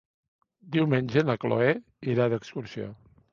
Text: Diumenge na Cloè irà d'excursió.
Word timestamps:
Diumenge 0.75 1.23
na 1.27 1.35
Cloè 1.43 1.67
irà 2.15 2.27
d'excursió. 2.35 2.91